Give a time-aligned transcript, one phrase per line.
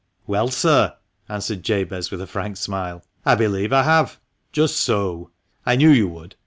[0.25, 0.95] ""Well, sir,"
[1.29, 4.19] answered Jabez with a frank smile, "I believe I have.""
[4.51, 5.29] Just so!
[5.63, 6.35] I knew you would.